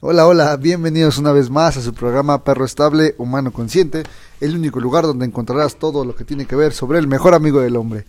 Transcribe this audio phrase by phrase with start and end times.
[0.00, 4.04] Hola, hola, bienvenidos una vez más a su programa Perro Estable Humano Consciente,
[4.40, 7.60] el único lugar donde encontrarás todo lo que tiene que ver sobre el mejor amigo
[7.60, 8.04] del hombre.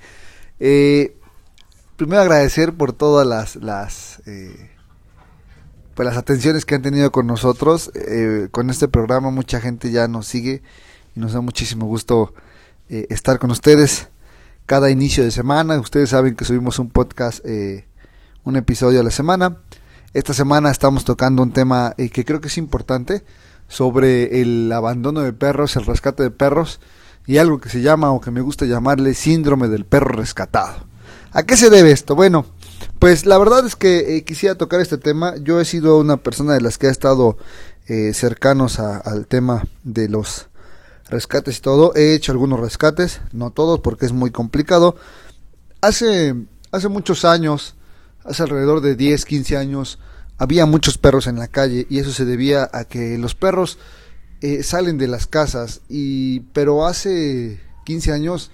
[0.59, 1.17] Eh,
[1.95, 4.69] primero agradecer por todas las, las, eh,
[5.95, 7.89] pues las atenciones que han tenido con nosotros.
[7.95, 10.61] Eh, con este programa mucha gente ya nos sigue
[11.15, 12.35] y nos da muchísimo gusto
[12.87, 14.09] estar con ustedes
[14.67, 15.79] cada inicio de semana.
[15.79, 17.43] Ustedes saben que subimos un podcast,
[18.43, 19.57] un episodio a la semana.
[20.11, 23.23] Esta semana estamos tocando un tema eh, que creo que es importante
[23.67, 26.79] sobre el abandono de perros, el rescate de perros
[27.27, 30.87] y algo que se llama o que me gusta llamarle síndrome del perro rescatado.
[31.31, 32.15] ¿A qué se debe esto?
[32.15, 32.47] Bueno,
[32.97, 35.35] pues la verdad es que eh, quisiera tocar este tema.
[35.43, 37.37] Yo he sido una persona de las que ha estado
[37.85, 40.47] eh, cercanos al tema de los
[41.07, 41.93] rescates y todo.
[41.95, 44.95] He hecho algunos rescates, no todos porque es muy complicado.
[45.81, 46.33] Hace,
[46.71, 47.75] hace muchos años
[48.23, 49.99] hace alrededor de 10, 15 años
[50.37, 53.77] había muchos perros en la calle y eso se debía a que los perros
[54.41, 58.51] eh, salen de las casas y pero hace 15 años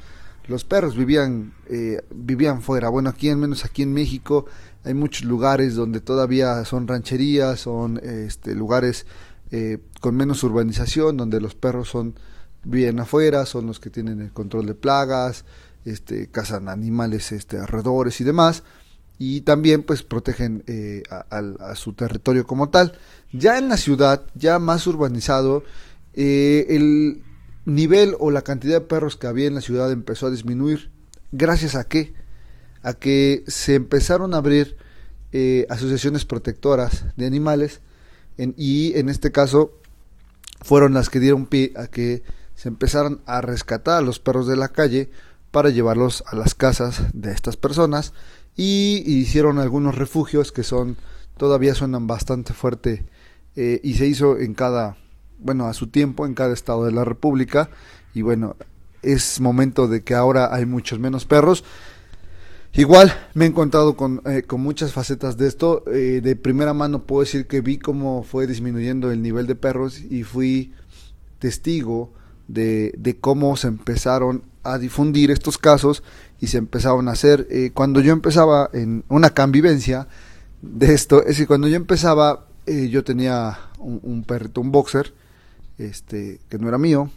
[0.48, 2.90] los perros vivían eh, vivían fuera.
[2.90, 4.48] Bueno aquí al menos aquí en México
[4.84, 9.06] hay muchos lugares donde todavía son rancherías son este, lugares
[9.52, 12.16] eh, con menos urbanización donde los perros son
[12.64, 15.46] viven afuera son los que tienen el control de plagas
[15.86, 18.64] este cazan animales este alrededores y demás
[19.18, 22.98] y también pues protegen eh, a, su territorio como tal.
[23.32, 25.64] Ya en la ciudad, ya más urbanizado,
[26.14, 27.24] eh, el
[27.66, 30.92] nivel o la cantidad de perros que había en la ciudad empezó a disminuir.
[31.32, 32.14] ¿Gracias a qué?
[32.84, 34.78] A que se empezaron a abrir
[35.32, 37.82] eh, asociaciones protectoras de animales
[38.38, 39.72] y en este caso
[40.62, 44.58] fueron las que dieron pie a que se empezaran a rescatar a los perros de
[44.58, 45.10] la calle
[45.52, 48.14] para llevarlos a las casas de estas personas
[48.56, 50.98] y hicieron algunos refugios que son
[51.38, 53.06] todavía suenan bastante fuerte
[53.56, 54.98] eh, y se hizo en cada
[55.40, 57.70] bueno a su tiempo en cada estado de la república.
[58.14, 58.56] Y bueno
[59.02, 61.64] es momento de que ahora hay muchos menos perros.
[62.74, 65.84] Igual me he encontrado con, eh, con muchas facetas de esto.
[65.88, 70.00] Eh, de primera mano puedo decir que vi cómo fue disminuyendo el nivel de perros
[70.00, 70.74] y fui
[71.40, 72.12] testigo
[72.48, 76.04] de, cómo se empezaron a difundir estos casos
[76.40, 77.48] y se empezaron a hacer.
[77.50, 80.08] Eh, cuando yo empezaba en una convivencia
[80.62, 85.14] de esto, es que cuando yo empezaba, eh, yo tenía un, perrito, un boxer,
[85.78, 87.10] este, que no era mío,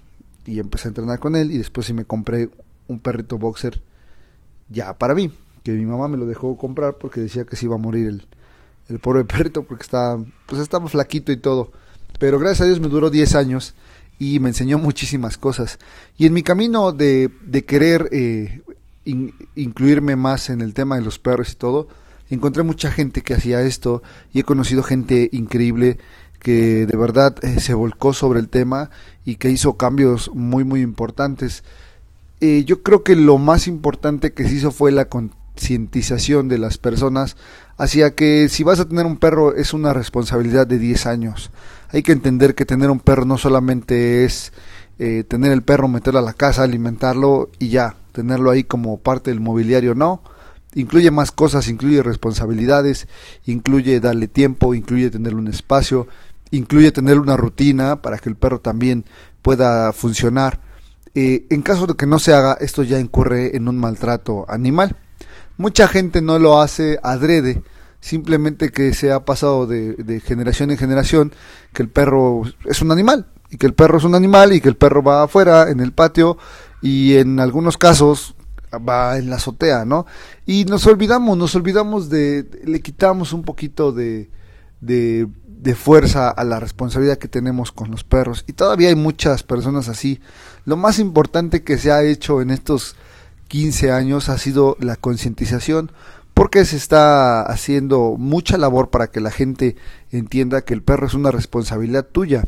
[0.45, 2.51] y empecé a entrenar con él, y después sí me compré
[2.87, 3.83] un perrito boxer
[4.69, 7.77] ya para mí, que mi mamá me lo dejó comprar porque decía que se iba
[7.77, 8.27] a morir el,
[8.89, 11.73] el pobre perrito porque estaba, pues estaba flaquito y todo.
[12.19, 13.75] Pero gracias a Dios me duró 10 años
[14.19, 15.79] y me enseñó muchísimas cosas.
[16.17, 18.63] Y en mi camino de, de querer eh,
[19.55, 21.89] incluirme más en el tema de los perros y todo,
[22.31, 24.03] encontré mucha gente que hacía esto
[24.33, 25.99] y he conocido gente increíble
[26.41, 28.91] que de verdad eh, se volcó sobre el tema
[29.25, 31.65] y que hizo cambios muy muy importantes.
[32.41, 36.79] Eh, yo creo que lo más importante que se hizo fue la concientización de las
[36.79, 37.37] personas
[37.77, 41.51] hacia que si vas a tener un perro es una responsabilidad de 10 años.
[41.91, 44.53] Hay que entender que tener un perro no solamente es
[44.99, 49.31] eh, tener el perro, meterlo a la casa, alimentarlo y ya, tenerlo ahí como parte
[49.31, 50.23] del mobiliario, no.
[50.75, 53.09] Incluye más cosas, incluye responsabilidades,
[53.47, 56.09] incluye darle tiempo, incluye tenerle un espacio,
[56.51, 59.05] incluye tener una rutina para que el perro también
[59.41, 60.61] pueda funcionar.
[61.15, 64.97] Eh, en caso de que no se haga, esto ya incurre en un maltrato animal.
[65.57, 67.63] Mucha gente no lo hace adrede,
[68.01, 71.33] simplemente que se ha pasado de, generación en generación
[71.73, 74.69] que el perro es un animal y que el perro es un animal y que
[74.69, 76.39] el perro va afuera en el patio
[76.81, 78.37] y en algunos casos
[78.77, 80.07] va en la azotea, ¿no?
[80.47, 84.31] Y nos olvidamos, nos olvidamos de, le quitamos un poquito de,
[84.81, 88.45] de, de, fuerza a la responsabilidad que tenemos con los perros.
[88.47, 90.21] Y todavía hay muchas personas así.
[90.67, 92.95] Lo más importante que se ha hecho en estos
[93.49, 95.91] 15 años ha sido la concientización,
[96.39, 99.75] porque se está haciendo mucha labor para que la gente
[100.13, 102.45] entienda que el perro es una responsabilidad tuya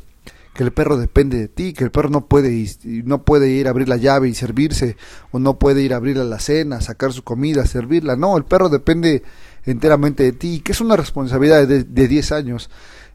[0.55, 2.69] que el perro depende de ti, que el perro no puede,
[3.05, 4.97] no puede ir a abrir la llave y servirse,
[5.33, 8.15] o no puede ir a abrir la cena, sacar su comida, servirla.
[8.15, 9.25] No, el perro depende
[9.65, 12.71] enteramente de ti, que es una responsabilidad de, de 10 años.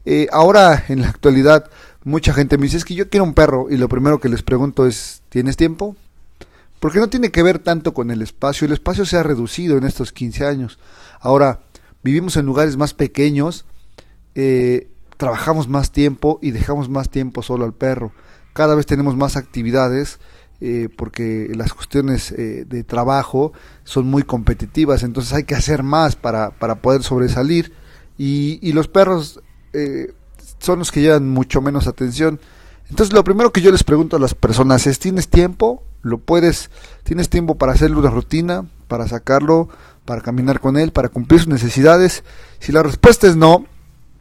[0.06, 1.70] Eh, ahora, en la actualidad,
[2.06, 4.44] Mucha gente me dice, es que yo quiero un perro y lo primero que les
[4.44, 5.96] pregunto es, ¿tienes tiempo?
[6.80, 9.84] Porque no tiene que ver tanto con el espacio, el espacio se ha reducido en
[9.84, 10.78] estos 15 años.
[11.20, 11.60] Ahora,
[12.02, 13.64] vivimos en lugares más pequeños,
[14.34, 18.12] eh, trabajamos más tiempo y dejamos más tiempo solo al perro.
[18.52, 20.18] Cada vez tenemos más actividades
[20.60, 23.52] eh, porque las cuestiones eh, de trabajo
[23.84, 27.74] son muy competitivas, entonces hay que hacer más para, para poder sobresalir
[28.16, 29.40] y, los perros
[29.74, 30.14] eh,
[30.58, 32.40] son los que llevan mucho menos atención.
[32.88, 35.82] Entonces lo primero que yo les pregunto a las personas es, ¿tienes tiempo?
[36.06, 36.70] ¿Lo puedes?
[37.02, 38.64] ¿Tienes tiempo para hacerle una rutina?
[38.86, 39.68] ¿Para sacarlo?
[40.04, 40.92] ¿Para caminar con él?
[40.92, 42.22] ¿Para cumplir sus necesidades?
[42.60, 43.66] Si la respuesta es no,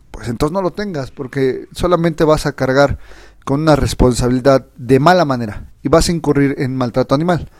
[0.09, 2.97] pues entonces no lo tengas, porque solamente vas a cargar
[3.43, 7.51] con una responsabilidad de mala manera y vas a incurrir en maltrato animal.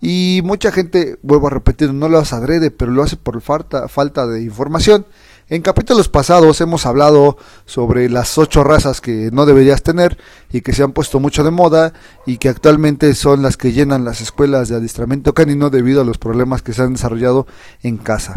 [0.00, 3.88] Y mucha gente, vuelvo a repetir, no lo hace adrede, pero lo hace por falta,
[3.88, 5.04] falta de información.
[5.48, 10.18] En capítulos pasados hemos hablado sobre las ocho razas que no deberías tener
[10.50, 11.92] y que se han puesto mucho de moda
[12.26, 16.18] y que actualmente son las que llenan las escuelas de adiestramiento canino debido a los
[16.18, 17.46] problemas que se han desarrollado
[17.84, 18.34] en casa.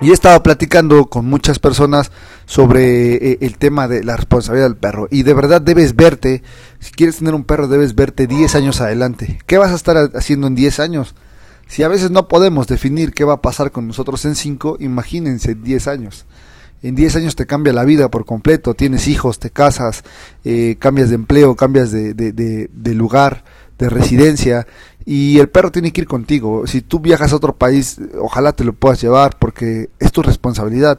[0.00, 2.10] Y he estado platicando con muchas personas
[2.46, 5.06] sobre eh, el tema de la responsabilidad del perro.
[5.10, 6.42] Y de verdad debes verte,
[6.78, 9.38] si quieres tener un perro, debes verte 10 años adelante.
[9.46, 11.14] ¿Qué vas a estar haciendo en 10 años?
[11.70, 15.54] Si a veces no podemos definir qué va a pasar con nosotros en 5, imagínense
[15.54, 16.26] 10 años.
[16.82, 20.02] En 10 años te cambia la vida por completo, tienes hijos, te casas,
[20.44, 23.44] eh, cambias de empleo, cambias de, lugar,
[23.78, 24.66] de residencia
[25.06, 26.66] y el perro tiene que ir contigo.
[26.66, 30.98] Si tú viajas a otro país, ojalá te lo puedas llevar porque es tu responsabilidad.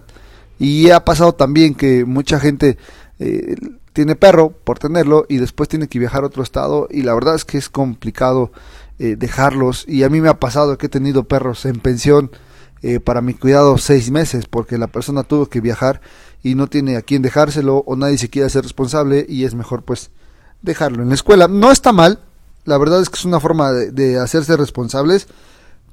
[0.57, 2.77] Y ha pasado también que mucha gente
[3.19, 3.57] eh,
[3.91, 7.35] tiene perro por tenerlo y después tiene que viajar a otro estado y la verdad
[7.35, 8.53] es que es complicado
[9.03, 9.83] eh, dejarlos.
[9.87, 12.29] Y a mí me ha pasado que he tenido perros en pensión
[12.83, 16.01] eh, para mi cuidado seis meses porque la persona tuvo que viajar
[16.43, 19.81] y no tiene a quién dejárselo o nadie se quiere hacer responsable y es mejor
[19.81, 20.11] pues
[20.61, 21.47] dejarlo en la escuela.
[21.47, 22.19] No está mal,
[22.63, 25.25] la verdad es que es una forma de, hacerse responsables,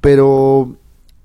[0.02, 0.76] pero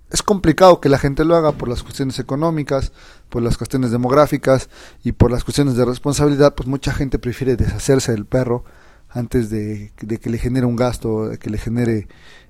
[0.10, 2.94] es complicado que la gente lo haga por las cuestiones económicas,
[3.28, 4.70] por las cuestiones demográficas
[5.04, 8.64] y por las cuestiones de responsabilidad, pues mucha gente prefiere deshacerse del perro
[9.14, 12.08] antes de, que le genere un gasto, de que le genere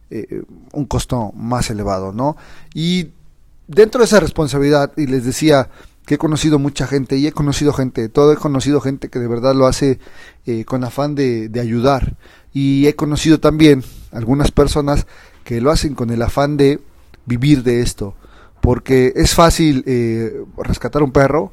[0.10, 2.38] eh, un costo más elevado, ¿no?
[2.74, 3.10] Y
[3.68, 5.70] dentro de esa responsabilidad, y les decía
[6.06, 9.20] que he conocido mucha gente y he conocido gente de todo, he conocido gente que
[9.20, 10.00] de verdad lo hace
[10.46, 12.16] eh, con afán de, de ayudar
[12.54, 15.08] y he conocido también algunas personas
[15.44, 16.80] que lo hacen con el afán de
[17.26, 18.16] vivir de esto,
[18.62, 21.52] porque es fácil eh, rescatar un perro,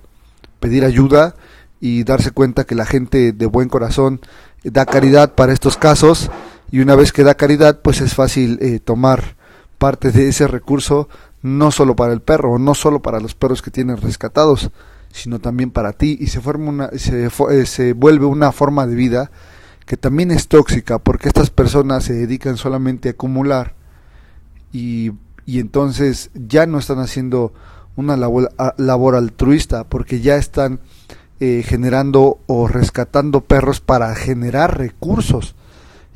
[0.60, 1.34] pedir ayuda
[1.80, 4.20] y darse cuenta que la gente de buen corazón
[4.62, 6.30] da caridad para estos casos
[6.70, 9.36] y una vez que da caridad pues es fácil eh, tomar
[9.78, 11.08] parte de ese recurso
[11.42, 14.70] no solo para el perro, no solo para los perros que tienen rescatados,
[15.10, 18.94] sino también para ti y se forma una se, eh, se vuelve una forma de
[18.94, 19.30] vida
[19.86, 23.74] que también es tóxica porque estas personas se dedican solamente a acumular
[24.72, 25.12] y,
[25.46, 27.52] y entonces ya no están haciendo
[27.96, 30.80] una labor, labor altruista porque ya están
[31.40, 35.54] eh, generando o rescatando perros para generar recursos.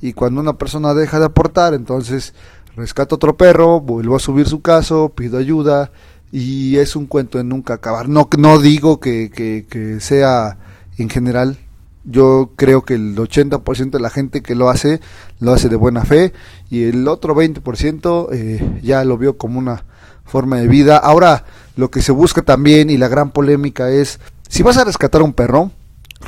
[0.01, 2.35] Y cuando una persona deja de aportar entonces
[2.77, 5.93] rescata otro perro vuelvo a subir su caso pido ayuda
[6.31, 8.09] y es un cuento de nunca acabar.
[8.09, 10.59] No no digo que, que, que sea
[10.99, 11.59] en general.
[12.05, 15.01] Yo creo que el 80% de la gente que lo hace,
[15.41, 16.35] lo hace de buena fe
[16.69, 19.85] y el otro 20% eh, ya lo vio como una
[20.25, 20.97] forma de vida.
[20.99, 21.45] Ahora,
[21.77, 24.21] lo que se busca también y la gran polémica es,
[24.55, 25.73] si vas a rescatar un perro,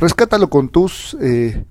[0.01, 1.65] rescátalo con tus, eh,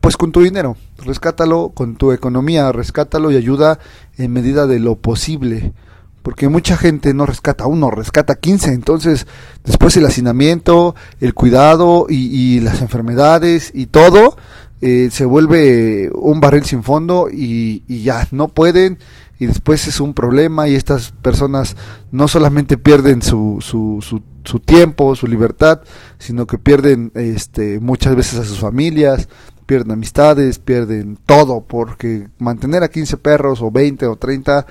[0.00, 3.78] pues con tu dinero, rescátalo con tu economía, rescátalo y ayuda
[4.16, 5.74] en medida de lo posible.
[6.22, 9.26] Porque mucha gente no rescata uno, rescata 15, entonces
[9.62, 14.38] después el hacinamiento, el cuidado y, las enfermedades y todo
[14.80, 18.98] eh, se vuelve un barril sin fondo y, ya no pueden.
[19.38, 21.76] Y después es un problema y estas personas
[22.10, 25.82] no solamente pierden su, su, su, su tiempo, su libertad,
[26.18, 29.28] sino que pierden este, muchas veces a sus familias,
[29.66, 34.64] pierden amistades, pierden todo, porque mantener a 15 perros o 20 o 30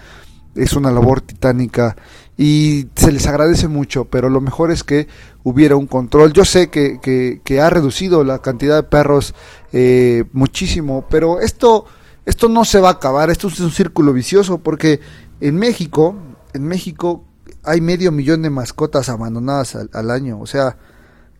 [0.56, 1.96] es una labor titánica
[2.38, 5.08] y se les agradece mucho, pero lo mejor es que
[5.44, 6.34] hubiera un control.
[6.34, 7.00] Yo sé que,
[7.44, 9.36] que, ha reducido la cantidad de perros
[9.74, 11.86] eh, muchísimo, pero esto,
[12.26, 15.02] esto no se va a acabar, esto es un círculo vicioso, porque
[15.40, 16.16] en México,
[16.54, 17.27] en México
[17.68, 20.78] hay medio millón de mascotas abandonadas al, año, o sea,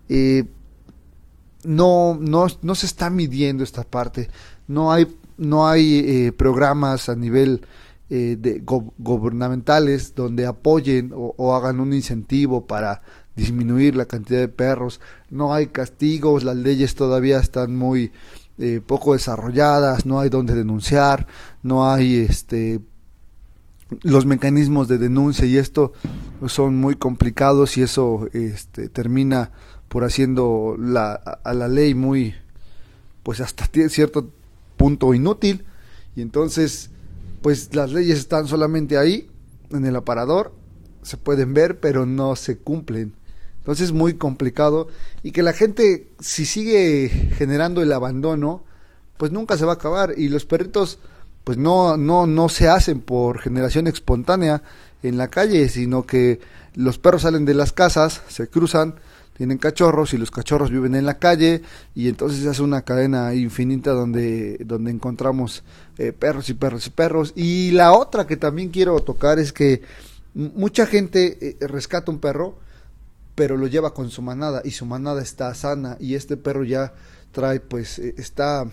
[0.10, 0.44] eh,
[1.64, 4.30] no, no, se está midiendo esta parte,
[4.68, 5.08] no hay,
[5.38, 7.66] no hay eh, programas a nivel
[8.10, 13.02] eh, de, gubernamentales donde apoyen o, hagan un incentivo para
[13.36, 18.12] disminuir la cantidad de perros, no hay castigos, las leyes todavía están muy
[18.58, 21.26] eh, poco desarrolladas, no hay donde denunciar,
[21.64, 22.82] no hay este
[24.02, 25.94] los mecanismos de denuncia y esto
[26.48, 29.52] son muy complicados y eso este, termina
[29.88, 32.36] por haciendo la, a la ley muy
[33.24, 34.30] pues hasta cierto
[34.76, 35.66] punto inútil.
[36.16, 36.90] Y entonces
[37.42, 39.30] pues las leyes están solamente ahí
[39.70, 40.54] en el aparador
[41.04, 43.14] se pueden ver pero no se cumplen.
[43.60, 44.88] Entonces es muy complicado
[45.24, 48.64] y que la gente si sigue generando el abandono
[49.18, 50.14] pues nunca se va a acabar.
[50.18, 51.00] Y los perritos
[51.48, 54.64] pues no, no, no se hacen por generación espontánea
[55.02, 56.42] en la calle, sino que
[56.76, 58.96] los perros salen de las casas, se cruzan,
[59.38, 61.62] tienen cachorros y los cachorros viven en la calle
[61.96, 65.64] y entonces se hace una cadena infinita donde, donde encontramos
[65.98, 67.32] eh, perros y perros y perros.
[67.34, 69.84] Y la otra que también quiero tocar es que
[70.34, 72.58] mucha gente eh, rescata un perro,
[73.36, 76.94] pero lo lleva con su manada y su manada está sana y este perro ya
[77.32, 78.66] trae pues eh, está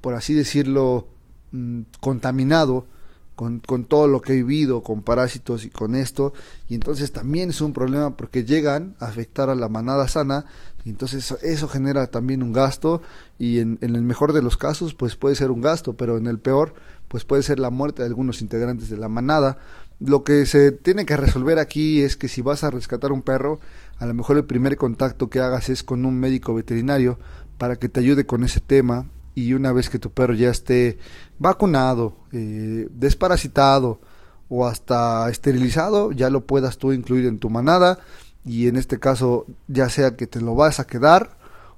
[0.00, 1.08] por así decirlo,
[1.52, 2.86] mm, contaminado
[3.34, 6.32] con, con, todo lo que he vivido, con parásitos y con esto,
[6.68, 10.44] y entonces también es un problema porque llegan a afectar a la manada sana,
[10.84, 13.00] y entonces eso, genera también un gasto,
[13.38, 16.26] y en, en, el mejor de los casos, pues puede ser un gasto, pero en
[16.26, 16.74] el peor,
[17.06, 19.58] pues puede ser la muerte de algunos integrantes de la manada.
[20.00, 23.60] Lo que se tiene que resolver aquí es que si vas a rescatar un perro,
[23.98, 27.18] a lo mejor el primer contacto que hagas es con un médico veterinario
[27.56, 29.06] para que te ayude con ese tema
[29.38, 30.98] y una vez que tu perro ya esté
[31.38, 34.00] vacunado, eh, desparasitado
[34.48, 38.00] o hasta esterilizado, ya lo puedas tú incluir en tu manada
[38.44, 41.36] y en este caso ya sea que te lo vas a quedar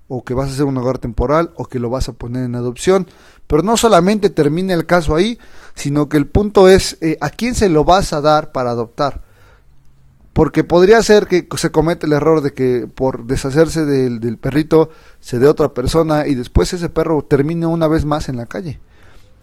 [0.09, 2.55] o que vas a hacer un hogar temporal o que lo vas a poner en
[2.55, 3.07] adopción.
[3.47, 5.39] Pero no solamente termina el caso ahí,
[5.75, 9.23] sino que el punto es eh, a quién se lo vas a dar para adoptar.
[10.33, 15.39] Porque podría ser que se comete el error de que por deshacerse del, perrito se
[15.39, 18.81] dé otra persona y después ese perro termine una vez más en la calle.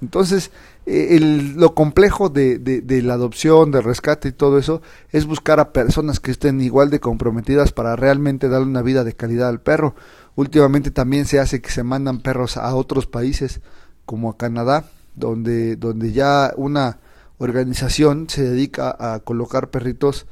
[0.01, 0.51] Entonces,
[0.85, 5.73] eh, lo complejo de, de, la adopción, del rescate y todo eso es buscar a
[5.73, 9.95] personas que estén igual de comprometidas para realmente darle una vida de calidad al perro.
[10.35, 13.59] Últimamente también se hace que se mandan perros a otros países,
[14.05, 16.99] como a Canadá, donde, donde ya una
[17.39, 20.27] organización se dedica a colocar perritos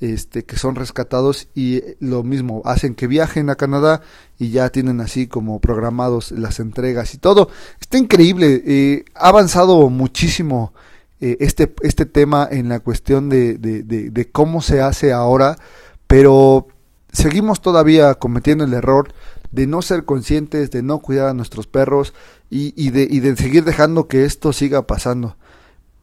[0.00, 4.02] este, que son rescatados y lo mismo, hacen que viajen a Canadá
[4.38, 7.48] y ya tienen así como programados las entregas y todo.
[7.80, 10.72] Está increíble, eh, ha avanzado muchísimo
[11.20, 15.58] eh, este, este tema en la cuestión de, de, cómo se hace ahora,
[16.06, 16.68] pero
[17.12, 19.12] seguimos todavía cometiendo el error
[19.50, 22.14] de no ser conscientes, de no cuidar a nuestros perros
[22.50, 25.36] y, de, y de seguir dejando que esto siga pasando.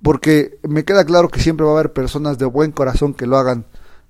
[0.04, 3.38] Porque me queda claro que siempre va a haber personas de buen corazón que lo
[3.38, 3.66] hagan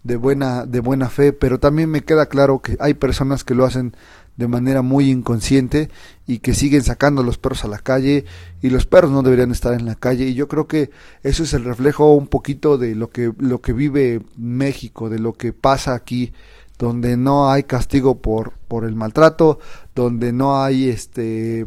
[0.05, 3.65] de buena, de buena fe, pero también me queda claro que hay personas que lo
[3.65, 3.95] hacen
[4.37, 5.89] de manera muy inconsciente
[6.27, 8.25] y que siguen sacando a los perros a la calle
[8.61, 10.25] y los perros no deberían estar en la calle.
[10.25, 10.91] Y yo creo que
[11.23, 15.33] eso es el reflejo un poquito de lo que lo que vive México, de lo
[15.33, 16.33] que pasa aquí
[16.77, 19.57] donde no hay castigo por por el maltrato,
[19.95, 21.65] donde no hay este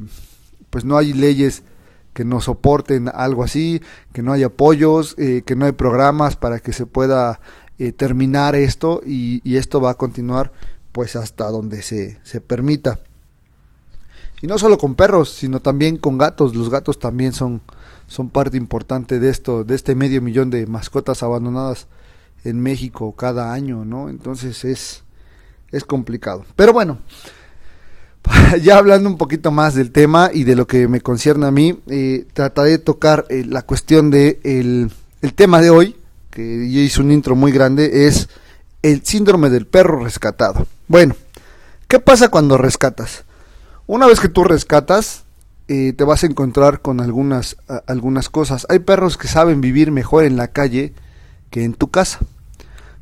[0.71, 1.65] pues no hay leyes
[2.13, 6.61] que no soporten algo así, que no hay apoyos, eh, que no hay programas para
[6.61, 7.41] que se pueda
[7.79, 10.53] eh, terminar esto y, esto va a continuar
[10.93, 13.01] pues hasta donde se, se permita.
[14.41, 16.55] Y no solo con perros, sino también con gatos.
[16.55, 17.61] Los gatos también son,
[18.07, 21.87] son parte importante de esto, de este medio millón de mascotas abandonadas
[22.45, 24.09] en México cada año, ¿no?
[24.09, 25.03] Entonces es,
[25.73, 26.45] es complicado.
[26.57, 26.99] Pero bueno,
[28.63, 31.79] ya hablando un poquito más del tema y de lo que me concierne a mí,
[31.89, 34.91] eh, trataré de tocar eh, la cuestión de el,
[35.23, 35.97] el tema de hoy,
[36.39, 38.29] que yo hice un intro muy grande, es
[38.83, 40.69] el síndrome del perro rescatado.
[40.87, 41.17] Bueno,
[41.89, 43.25] ¿qué pasa cuando rescatas?
[43.89, 45.25] Una vez que tú rescatas,
[45.67, 47.57] eh, te vas a encontrar con algunas,
[47.89, 48.69] algunas cosas.
[48.71, 50.95] Hay perros que saben vivir mejor en la calle
[51.51, 52.21] que en tu casa.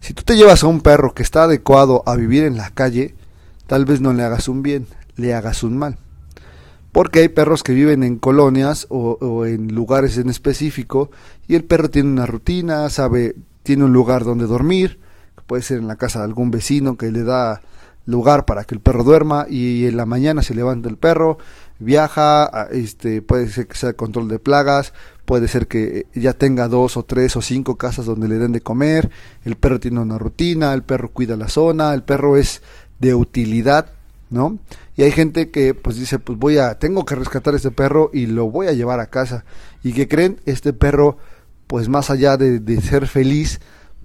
[0.01, 3.15] Si tú te llevas a un perro que está adecuado a vivir en la calle,
[3.67, 5.99] tal vez no le hagas un bien, le hagas un mal.
[6.97, 11.11] Porque hay perros que viven en colonias o, en lugares en específico
[11.47, 14.99] y el perro tiene una rutina, sabe, tiene un lugar donde dormir,
[15.47, 17.61] puede ser en la casa de algún vecino que le da
[18.07, 21.37] lugar para que el perro duerma y en la mañana se levanta el perro,
[21.79, 24.95] viaja, este, puede ser que sea control de plagas,
[25.27, 28.63] puede ser que ya tenga dos o tres o cinco casas donde le den de
[28.63, 29.11] comer,
[29.45, 32.63] el perro tiene una rutina, el perro cuida la zona, el perro es
[33.01, 33.91] de utilidad
[34.31, 34.59] ¿no?
[34.97, 38.27] Y hay gente que pues dice, pues voy a, tengo que rescatar este perro y
[38.27, 39.45] lo voy a llevar a casa.
[39.83, 41.19] Y que creen, este perro,
[41.67, 43.61] pues más allá de, ser feliz,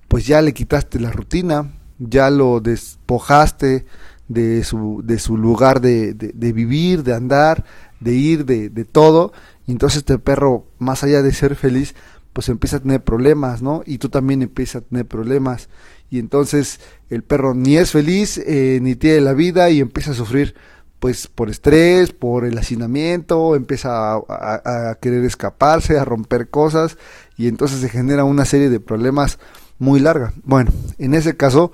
[0.10, 3.86] pues ya le quitaste la rutina, ya lo despojaste
[4.28, 7.64] de su, de su lugar de, de, vivir, de andar,
[8.02, 9.32] de ir, de, de todo.
[9.66, 11.96] Y entonces este perro, más allá de ser feliz,
[12.34, 13.84] pues empieza a tener problemas, ¿no?
[13.86, 15.70] Y tú también empiezas a tener problemas.
[16.10, 20.16] Y entonces el perro ni es feliz, eh, ni tiene la vida y empieza a
[20.16, 20.56] sufrir
[21.02, 26.96] pues por estrés, por el hacinamiento, empieza a, querer escaparse, a romper cosas
[27.36, 29.40] y entonces se genera una serie de problemas
[29.80, 30.32] muy larga.
[30.44, 31.72] Bueno, en ese caso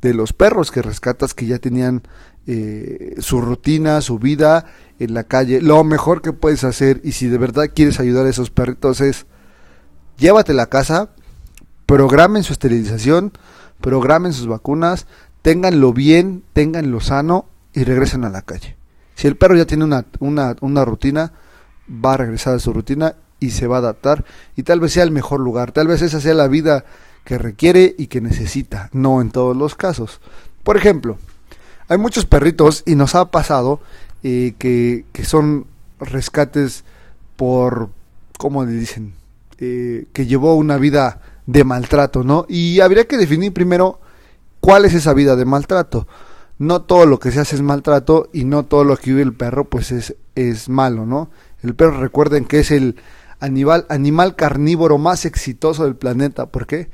[0.00, 2.02] de los perros que rescatas que ya tenían
[2.46, 4.66] eh, su rutina, su vida
[5.00, 8.30] en la calle, lo mejor que puedes hacer y si de verdad quieres ayudar a
[8.30, 9.26] esos perritos es
[10.18, 11.10] llévate la casa,
[11.84, 13.32] programen su esterilización,
[13.80, 15.08] programen sus vacunas,
[15.42, 18.76] ténganlo bien, ténganlo sano y regresen a la calle.
[19.14, 21.32] Si el perro ya tiene una, una, una rutina,
[21.88, 24.24] va a regresar a su rutina y se va a adaptar
[24.56, 26.84] y tal vez sea el mejor lugar, tal vez esa sea la vida
[27.24, 30.20] que requiere y que necesita, no en todos los casos.
[30.62, 31.18] Por ejemplo,
[31.88, 33.80] hay muchos perritos y nos ha pasado
[34.22, 35.66] eh, que, que, son
[36.00, 36.84] rescates
[37.36, 37.90] por,
[38.38, 39.14] ¿cómo le dicen?
[39.58, 42.46] Eh, que llevó una vida de maltrato, ¿no?
[42.48, 44.00] Y habría que definir primero
[44.60, 46.06] cuál es esa vida de maltrato
[46.58, 49.32] no todo lo que se hace es maltrato y no todo lo que vive el
[49.32, 51.30] perro pues es, es malo, ¿no?
[51.62, 52.96] El perro recuerden que es el
[53.40, 56.46] animal, animal carnívoro más exitoso del planeta.
[56.46, 56.88] ¿Por qué?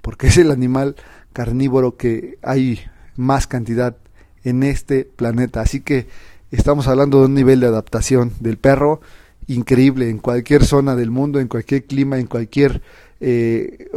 [0.00, 0.96] Porque es el animal
[1.32, 2.80] carnívoro que hay
[3.16, 3.96] más cantidad
[4.44, 5.60] en este planeta.
[5.60, 6.06] Así que
[6.50, 9.00] estamos hablando de un nivel de adaptación del perro
[9.46, 12.82] increíble en cualquier zona del mundo, en cualquier clima, en cualquier
[13.20, 13.90] eh,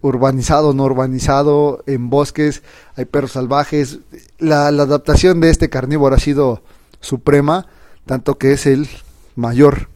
[0.00, 2.62] urbanizado, no urbanizado, en bosques,
[2.96, 3.98] hay perros salvajes.
[4.38, 6.62] La, adaptación de este carnívoro ha sido
[7.00, 7.66] suprema,
[8.06, 8.88] tanto que es el
[9.36, 9.90] mayor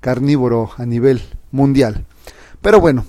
[0.00, 2.06] carnívoro a nivel mundial.
[2.62, 3.04] Pero bueno,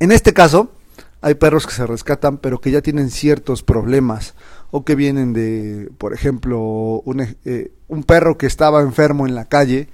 [0.00, 0.72] en este caso
[1.20, 4.34] hay perros que se rescatan pero que ya tienen ciertos problemas
[4.70, 9.46] o que vienen de, por ejemplo, un, eh, un perro que estaba enfermo en la
[9.46, 9.88] calle,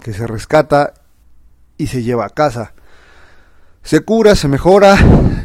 [0.00, 0.94] que se rescata
[1.78, 2.74] y se lleva a casa
[3.86, 4.98] se cura, se mejora,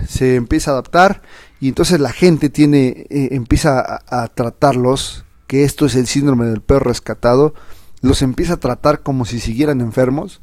[0.10, 1.22] se empieza a adaptar
[1.60, 6.62] y entonces la gente tiene eh, empieza a, tratarlos, que esto es el síndrome del
[6.62, 7.54] perro rescatado,
[8.02, 10.42] los empieza a tratar como si siguieran enfermos,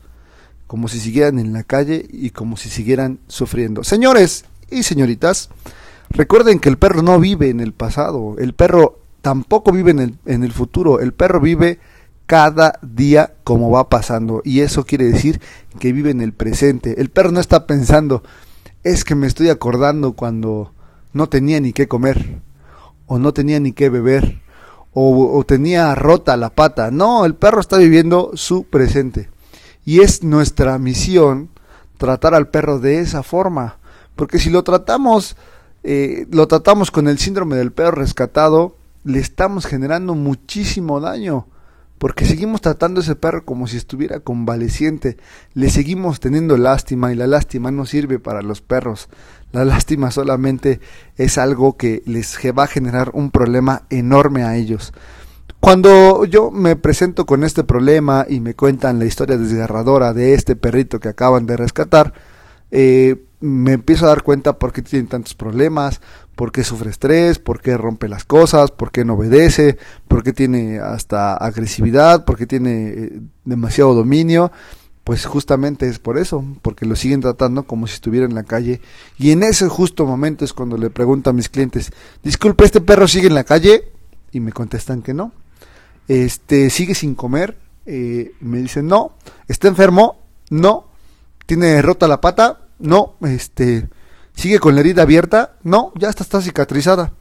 [0.68, 3.82] como si siguieran en la calle y como si siguieran sufriendo.
[3.82, 5.50] Señores y señoritas,
[6.11, 10.18] recuerden que el perro no vive en el pasado, el perro tampoco vive en el,
[10.24, 11.80] en el futuro, el perro vive
[12.29, 14.43] cada día como va pasando.
[14.45, 15.41] Y eso quiere decir
[15.81, 17.01] que vive en el presente.
[17.01, 18.23] El perro no está pensando,
[18.85, 20.75] es que me estoy acordando cuando
[21.14, 22.43] no tenía ni qué comer,
[23.07, 24.43] o no tenía ni qué beber,
[24.93, 26.91] o, tenía rota la pata.
[26.91, 29.31] No, el perro está viviendo su presente.
[29.87, 31.49] Y es nuestra misión
[31.97, 33.79] tratar al perro de esa forma.
[34.17, 35.35] Porque si lo tratamos,
[35.83, 41.47] eh, lo tratamos con el síndrome del perro rescatado, le estamos generando muchísimo daño
[41.98, 45.16] porque seguimos tratando a ese perro como si estuviera convaleciente,
[45.54, 49.08] le seguimos teniendo lástima y la lástima no sirve para los perros,
[49.52, 50.80] la lástima solamente
[51.16, 54.92] es algo que les va a generar un problema enorme a ellos.
[55.61, 60.54] Cuando yo me presento con este problema y me cuentan la historia desgarradora de este
[60.54, 62.14] perrito que acaban de rescatar,
[62.70, 66.00] eh, me empiezo a dar cuenta por qué tienen tantos problemas,
[66.38, 70.33] por qué sufre estrés, por qué rompe las cosas, por qué no obedece, por qué
[70.33, 74.53] tiene hasta agresividad, por qué tiene eh, demasiado dominio.
[75.03, 78.81] Pues justamente es por eso, porque lo siguen tratando como si estuviera en la calle.
[79.18, 81.90] Y en ese justo momento es cuando le pregunto a mis clientes,
[82.22, 83.90] disculpe, ¿este perro sigue en la calle?
[84.31, 85.33] Y me contestan que no.
[86.07, 87.57] Este, ¿sigue sin comer?
[87.85, 89.14] Eh, me dicen, no.
[89.48, 90.20] ¿Está enfermo?
[90.51, 90.87] No.
[91.46, 92.61] ¿Tiene rota la pata?
[92.79, 93.88] No, este,
[94.38, 95.57] sigue con la herida abierta.
[95.64, 97.12] No, ya está, está cicatrizada.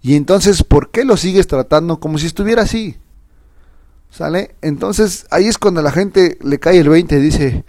[0.00, 2.96] Y entonces, ¿por qué lo sigues tratando como si estuviera así?
[4.10, 4.54] ¿Sale?
[4.62, 7.64] Entonces, ahí es cuando la gente le cae el 20 y dice,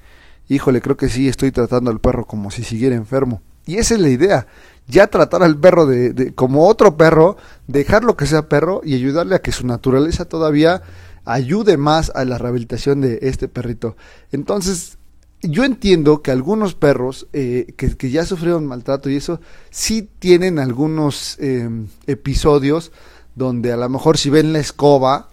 [0.48, 3.42] híjole, creo que sí, estoy tratando al perro como si siguiera enfermo.
[3.66, 4.48] Y esa es la idea,
[4.88, 9.36] ya tratar al perro de, de, como otro perro, dejarlo que sea perro y ayudarle
[9.36, 10.82] a que su naturaleza todavía
[11.24, 13.96] ayude más a la rehabilitación de este perrito.
[14.32, 14.98] Entonces,
[15.44, 21.38] yo entiendo que algunos perros eh, que, ya sufrieron maltrato y eso, sí tienen algunos
[21.40, 22.92] em, episodios
[23.36, 25.30] donde a lo mejor si ven la escoba,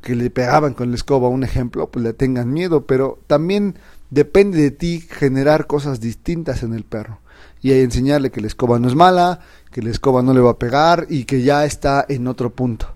[0.00, 3.78] que le pegaban con la escoba, un ejemplo, pues le tengan miedo, pero también
[4.10, 7.20] depende de ti generar cosas distintas en el perro
[7.60, 10.58] y enseñarle que la escoba no es mala, que la escoba no le va a
[10.58, 12.95] pegar y que ya está en otro punto.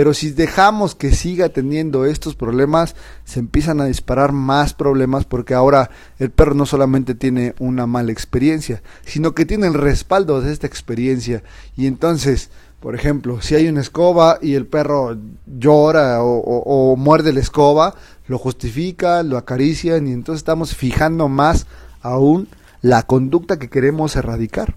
[0.00, 5.52] Pero si dejamos que siga teniendo estos problemas, se empiezan a disparar más problemas porque
[5.52, 10.54] ahora el perro no solamente tiene una mala experiencia, sino que tiene el respaldo de
[10.54, 11.42] esta experiencia.
[11.76, 12.48] Y entonces,
[12.80, 17.94] por ejemplo, si hay una escoba y el perro llora o, muerde la escoba,
[18.26, 21.66] lo justifica, lo acarician y entonces estamos fijando más
[22.00, 22.48] aún
[22.80, 24.76] la conducta que queremos erradicar.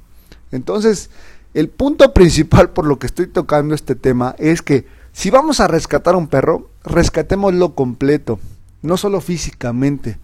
[0.51, 1.09] Entonces,
[1.53, 5.67] el punto principal por lo que estoy tocando este tema es que si vamos a
[5.67, 8.39] rescatar a un perro, rescatémoslo completo,
[8.81, 10.17] no solo físicamente,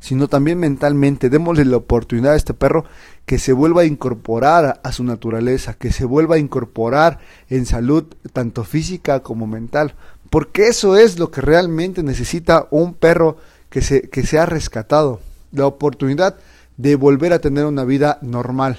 [0.00, 1.28] sino también mentalmente.
[1.28, 2.84] Démosle la oportunidad a este perro
[3.26, 8.04] que se vuelva a incorporar a su naturaleza, que se vuelva a incorporar en salud
[8.32, 9.94] tanto física como mental,
[10.30, 13.36] porque eso es lo que realmente necesita un perro
[13.68, 15.20] que se, que se ha rescatado,
[15.52, 16.36] la oportunidad
[16.76, 18.78] de volver a tener una vida normal,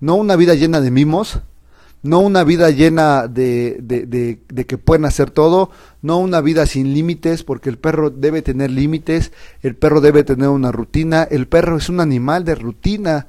[0.00, 1.40] no una vida llena de mimos,
[2.02, 6.92] no una vida llena de, de, de, que pueden hacer todo, no una vida sin
[6.94, 11.76] límites, porque el perro debe tener límites, el perro debe tener una rutina, el perro
[11.76, 13.26] es un animal de rutina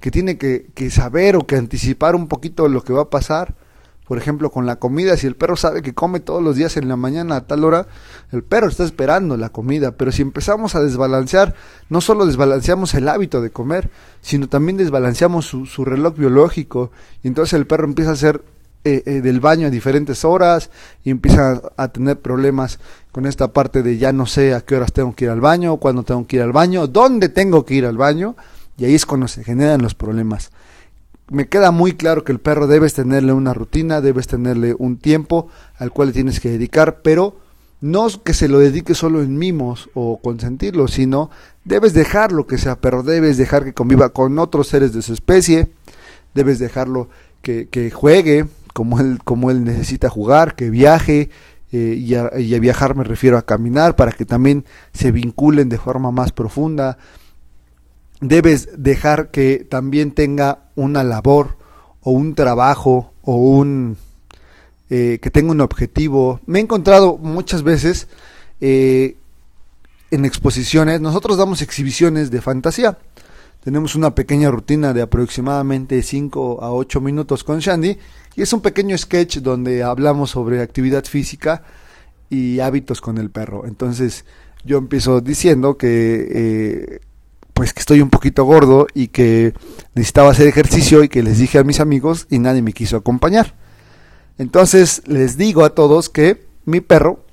[0.00, 3.54] que tiene que, que saber o que anticipar un poquito lo que va a pasar
[4.06, 6.88] por ejemplo, con la comida, si el perro sabe que come todos los días en
[6.88, 7.86] la mañana a tal hora,
[8.32, 11.54] el perro está esperando la comida, pero si empezamos a desbalancear,
[11.88, 13.90] no solo desbalanceamos el hábito de comer,
[14.20, 16.90] sino también desbalanceamos su, su reloj biológico,
[17.22, 18.42] y entonces el perro empieza a hacer
[18.86, 20.68] eh, eh, del baño a diferentes horas
[21.04, 22.80] y empieza a, tener problemas
[23.12, 25.78] con esta parte de ya no sé a qué horas tengo que ir al baño,
[25.78, 28.36] cuándo tengo que ir al baño, dónde tengo que ir al baño,
[28.76, 30.50] y ahí es cuando se generan los problemas
[31.28, 35.48] me queda muy claro que el perro debes tenerle una rutina, debes tenerle un tiempo
[35.78, 37.38] al cual le tienes que dedicar, pero
[37.80, 41.30] no que se lo dedique solo en mimos o consentirlo, sino
[41.64, 45.70] debes dejarlo que sea perro, debes dejar que conviva con otros seres de su especie,
[46.34, 47.08] debes dejarlo
[47.42, 51.30] que, juegue como él, como él necesita jugar, que viaje,
[51.72, 52.14] eh, y
[52.54, 56.96] a viajar me refiero a caminar, para que también se vinculen de forma más profunda,
[58.20, 61.56] debes dejar que también tenga una labor
[62.02, 63.96] o un trabajo o un
[64.90, 66.40] eh, que tenga un objetivo.
[66.46, 68.08] Me he encontrado muchas veces
[68.60, 69.16] eh,
[70.10, 72.98] en exposiciones, nosotros damos exhibiciones de fantasía.
[73.64, 77.98] Tenemos una pequeña rutina de aproximadamente 5 a 8 minutos con Shandy
[78.36, 81.62] y es un pequeño sketch donde hablamos sobre actividad física
[82.28, 83.66] y hábitos con el perro.
[83.66, 84.26] Entonces
[84.64, 87.00] yo empiezo diciendo que eh,
[87.54, 89.54] pues que estoy un poquito gordo y que
[89.94, 93.54] necesitaba hacer ejercicio y que les dije a mis amigos y nadie me quiso acompañar.
[94.38, 97.24] Entonces les digo a todos que mi perro,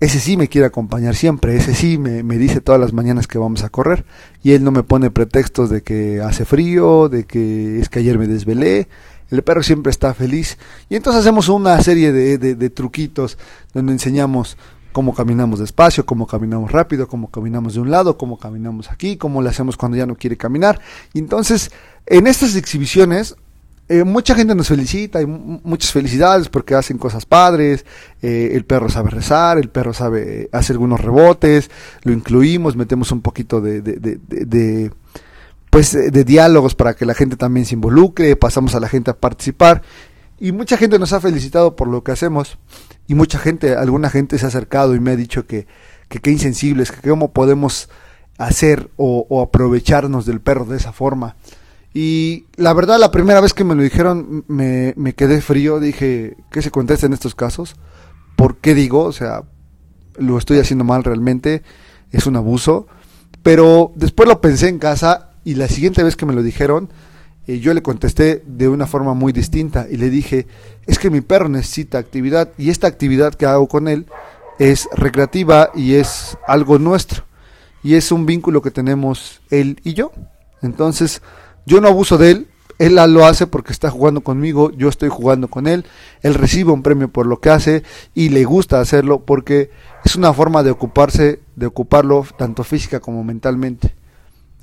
[0.00, 3.38] ese sí me quiere acompañar siempre, ese sí me, me, dice todas las mañanas que
[3.38, 4.04] vamos a correr
[4.42, 8.18] y él no me pone pretextos de que hace frío, de que es que ayer
[8.18, 8.88] me desvelé.
[9.30, 10.58] El perro siempre está feliz
[10.90, 13.38] y entonces hacemos una serie de, de, de truquitos
[13.72, 14.58] donde enseñamos
[14.94, 19.42] cómo caminamos despacio, cómo caminamos rápido, cómo caminamos de un lado, cómo caminamos aquí, cómo
[19.42, 20.80] le hacemos cuando ya no quiere caminar.
[21.12, 21.72] Y entonces,
[22.06, 23.34] en estas exhibiciones,
[23.88, 27.84] eh, mucha gente nos felicita y muchas felicidades porque hacen cosas padres,
[28.22, 31.72] eh, el perro sabe rezar, el perro sabe hacer algunos rebotes,
[32.04, 34.92] lo incluimos, metemos un poquito de,
[35.70, 39.14] pues de diálogos para que la gente también se involucre, pasamos a la gente a
[39.14, 39.82] participar
[40.44, 42.58] y mucha gente nos ha felicitado por lo que hacemos.
[43.06, 45.66] Y mucha gente, alguna gente se ha acercado y me ha dicho que
[46.06, 47.88] qué insensibles, que cómo podemos
[48.36, 51.36] hacer o, aprovecharnos del perro de esa forma.
[51.94, 55.80] Y la verdad, la primera vez que me lo dijeron, me, me quedé frío.
[55.80, 57.76] Dije, ¿qué se contesta en estos casos?
[58.36, 59.04] ¿Por qué digo?
[59.04, 59.44] O sea,
[60.18, 61.62] lo estoy haciendo mal realmente.
[62.12, 62.86] Es un abuso.
[63.42, 66.90] Pero después lo pensé en casa y la siguiente vez que me lo dijeron,
[67.46, 70.46] y yo le contesté de una forma muy distinta y le dije,
[70.86, 74.06] es que mi perro necesita actividad y esta actividad que hago con él
[74.58, 77.24] es recreativa y es algo nuestro
[77.82, 80.12] y es un vínculo que tenemos él y yo.
[80.62, 81.20] Entonces,
[81.66, 85.48] yo no abuso de él, él lo hace porque está jugando conmigo, yo estoy jugando
[85.48, 85.84] con él,
[86.22, 87.82] él recibe un premio por lo que hace
[88.14, 89.70] y le gusta hacerlo porque
[90.04, 93.94] es una forma de ocuparse, de ocuparlo tanto física como mentalmente.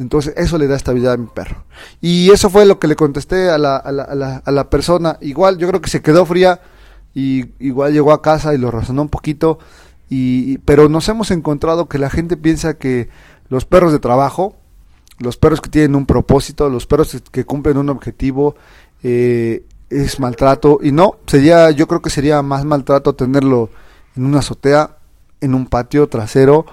[0.01, 1.63] Entonces eso le da estabilidad a mi perro.
[2.01, 5.17] Y eso fue lo que le contesté a la, a la, a la, persona.
[5.21, 6.59] Igual yo creo que se quedó fría
[7.13, 9.59] y igual llegó a casa y lo razonó un poquito.
[10.09, 13.09] Y, pero nos hemos encontrado que la gente piensa que
[13.47, 14.55] los perros de trabajo,
[15.19, 18.55] los perros que tienen un propósito, los perros que cumplen un objetivo,
[19.03, 20.79] eh, es maltrato.
[20.81, 23.69] Y no, sería, yo creo que sería más maltrato tenerlo
[24.15, 24.97] en una azotea,
[25.41, 26.65] en un patio trasero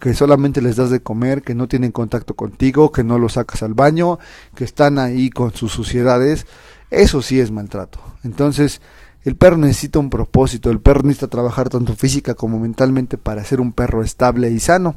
[0.00, 3.62] que solamente les das de comer, que no tienen contacto contigo, que no los sacas
[3.62, 4.18] al baño,
[4.54, 6.46] que están ahí con sus suciedades,
[6.90, 8.00] eso sí es maltrato.
[8.24, 8.80] Entonces,
[9.22, 13.60] El perro necesita un propósito, el perro necesita trabajar tanto física como mentalmente para ser
[13.60, 14.96] un perro estable y sano.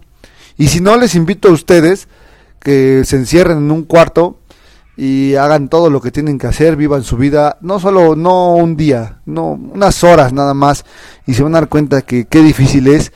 [0.58, 2.08] Y si no, les invito a ustedes
[2.62, 4.40] que se encierren en un cuarto
[4.96, 8.78] y hagan todo lo que tienen que hacer, vivan su vida, no solo, no un
[8.78, 10.86] día, no unas horas nada más,
[11.26, 13.12] y se van a dar cuenta que qué difícil es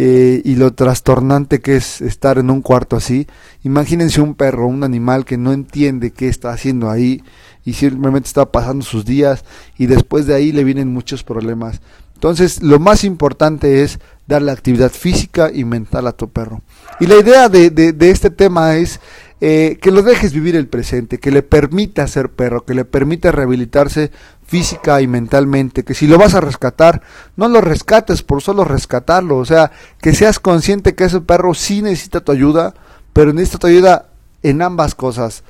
[0.00, 3.26] eh, y lo trastornante que es estar en un cuarto así.
[3.64, 7.20] Imagínense un perro, un animal que no entiende qué está haciendo ahí
[7.64, 9.44] y simplemente está pasando sus días
[9.76, 11.80] y después de ahí le vienen muchos problemas.
[12.14, 16.62] Entonces, lo más importante es darle actividad física y mental a tu perro.
[17.00, 19.00] Y la idea de, de, este tema es
[19.40, 23.30] eh, que lo dejes vivir el presente, que le permita ser perro, que le permita
[23.30, 24.10] rehabilitarse
[24.44, 27.02] física y mentalmente, que si lo vas a rescatar,
[27.36, 29.70] no lo rescates por solo rescatarlo, o sea,
[30.00, 32.74] que seas consciente que ese perro sí necesita tu ayuda,
[33.12, 34.08] pero necesita tu ayuda
[34.42, 35.44] en ambas cosas,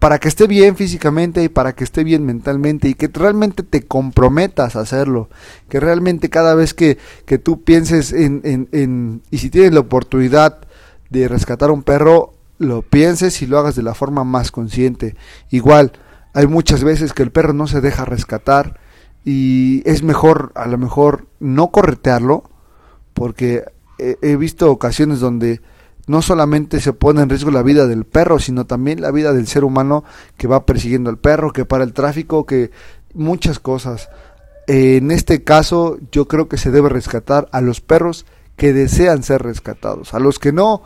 [0.00, 3.86] para que esté bien físicamente y para que esté bien mentalmente y que realmente te
[3.86, 5.28] comprometas a hacerlo,
[5.68, 9.80] que realmente cada vez que, que tú pienses en, en, en, y si tienes la
[9.80, 10.60] oportunidad
[11.10, 15.16] de rescatar un perro, lo pienses y lo hagas de la forma más consciente.
[15.48, 15.92] Igual,
[16.34, 18.78] hay muchas veces que el perro no se deja rescatar
[19.24, 22.44] y es mejor a lo mejor no corretearlo
[23.14, 23.64] porque
[23.98, 25.62] he, visto ocasiones donde
[26.06, 29.46] no solamente se pone en riesgo la vida del perro, sino también la vida del
[29.46, 30.04] ser humano
[30.36, 32.72] que va persiguiendo al perro, que para el tráfico, que
[33.14, 34.10] muchas cosas.
[34.66, 39.42] En este caso yo creo que se debe rescatar a los perros que desean ser
[39.42, 40.12] rescatados.
[40.12, 40.82] A los que no,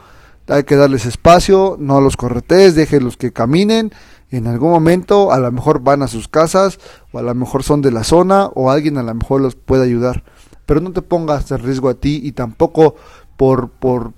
[0.48, 3.92] hay que darles espacio, no los corretees, déjenlos que caminen
[4.37, 6.78] en algún momento a lo mejor van a sus casas
[7.12, 9.85] o a lo mejor son de la zona o alguien a lo mejor los puede
[9.85, 10.24] ayudar.
[10.66, 12.96] Pero no te pongas en riesgo a ti y tampoco
[13.37, 14.12] por, por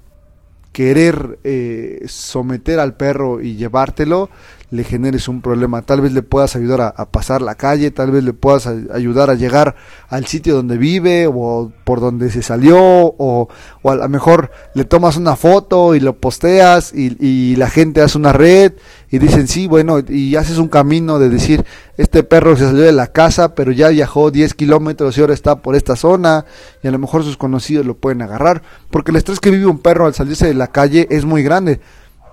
[0.72, 4.30] querer eh, someter al perro y llevártelo,
[4.70, 5.82] le generes un problema.
[5.82, 9.34] Tal vez le puedas ayudar a, pasar la calle, tal vez le puedas ayudar a
[9.34, 9.76] llegar
[10.08, 13.48] al sitio donde vive o por donde se salió o,
[13.84, 18.18] a lo mejor le tomas una foto y lo posteas y, y, la gente hace
[18.18, 18.72] una red
[19.10, 21.64] y dicen sí, bueno, y haces un camino de decir,
[21.96, 25.62] este perro se salió de la casa pero ya viajó 10 kilómetros y ahora está
[25.62, 26.44] por esta zona
[26.82, 29.78] y a lo mejor sus conocidos lo pueden agarrar porque el estrés que vive un
[29.78, 31.80] perro al salirse de la calle es muy grande.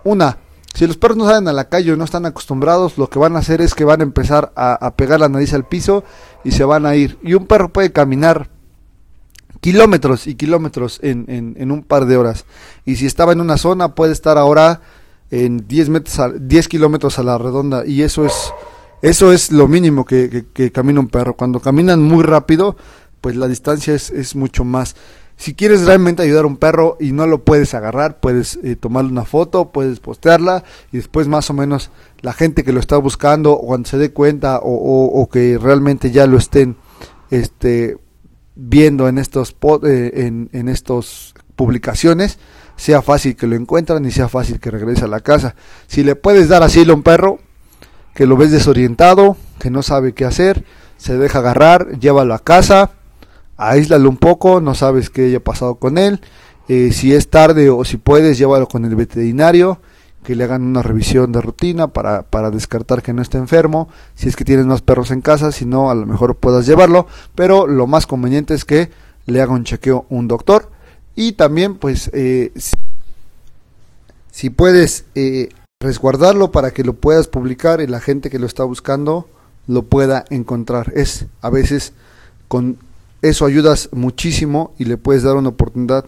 [0.04, 0.38] Una,
[0.74, 3.36] si los perros no salen a la calle o no están acostumbrados, lo que van
[3.36, 6.04] a hacer es que van a empezar a, pegar la nariz al piso
[6.44, 7.20] y se van a ir.
[7.22, 8.50] Y un perro puede caminar
[9.62, 11.26] kilómetros y kilómetros en,
[11.58, 12.46] en, un par de horas.
[12.86, 14.82] Y si estaba en una zona, puede estar ahora
[15.30, 17.86] en 10, metros a, 10 kilómetros a la redonda.
[17.86, 18.34] Y eso es,
[19.04, 21.36] eso es lo mínimo que, que, camina un perro.
[21.36, 22.78] Cuando caminan muy rápido,
[23.22, 24.96] pues la distancia es, es mucho más.
[25.38, 29.12] Si quieres realmente ayudar a un perro y no lo puedes agarrar, puedes eh, tomarle
[29.12, 31.90] una foto, puedes postearla y después más o menos
[32.22, 36.28] la gente que lo está buscando o cuando se dé cuenta o, que realmente ya
[36.28, 36.78] lo estén
[37.30, 37.98] este,
[38.56, 42.38] viendo en estos eh, en, en estos publicaciones
[42.76, 45.56] sea fácil que lo encuentran y sea fácil que regrese a la casa.
[45.88, 47.40] Si le puedes dar asilo a un perro
[48.14, 50.64] que lo ves desorientado, que no sabe qué hacer,
[50.98, 52.92] se deja agarrar, llévalo a casa
[53.70, 56.22] aíslalo un poco, no sabes qué haya pasado con él.
[56.70, 59.80] Eh, si es tarde o si puedes, llévalo con el veterinario,
[60.24, 63.90] que le hagan una revisión de rutina para, para descartar que no esté enfermo.
[64.16, 67.08] Si es que tienes más perros en casa, si no, a lo mejor puedas llevarlo.
[67.36, 68.90] Pero lo más conveniente es que
[69.26, 70.72] le haga un chequeo un doctor.
[71.16, 72.52] Y también, pues, eh,
[74.32, 75.50] si, puedes eh,
[75.80, 79.28] resguardarlo para que lo puedas publicar y la gente que lo está buscando
[79.68, 80.92] lo pueda encontrar.
[80.96, 81.94] Es a veces
[82.48, 82.78] con
[83.24, 86.06] eso ayudas muchísimo y le puedes dar una oportunidad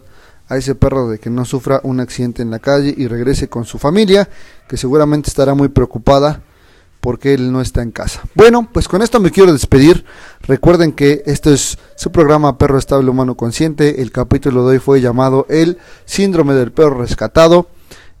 [0.48, 3.64] a ese perro de que no sufra un accidente en la calle y regrese con
[3.64, 4.28] su familia,
[4.68, 6.42] que seguramente estará muy preocupada
[7.00, 8.20] porque él no está en casa.
[8.34, 10.04] Bueno, pues con esto me quiero despedir.
[10.42, 14.02] Recuerden que este es su programa Perro Estable Humano Consciente.
[14.02, 17.68] El capítulo de hoy fue llamado El Síndrome del Perro Rescatado.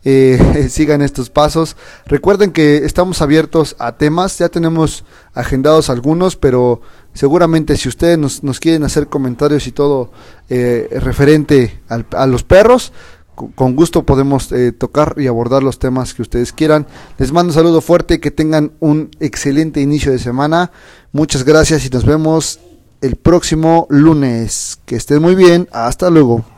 [0.08, 1.76] Eh, sigan estos pasos.
[2.06, 6.80] Recuerden que estamos abiertos a temas, ya tenemos agendados algunos, pero
[7.12, 10.12] seguramente si ustedes nos, quieren hacer comentarios y todo
[10.48, 12.92] eh, referente a los perros,
[13.34, 16.86] con gusto podemos eh, tocar y abordar los temas que ustedes quieran.
[17.18, 20.70] Les mando un saludo fuerte, que tengan un excelente inicio de semana.
[21.10, 22.60] Muchas gracias y nos vemos
[23.00, 24.78] el próximo lunes.
[24.86, 25.68] Que estén muy bien.
[25.72, 26.55] Hasta luego.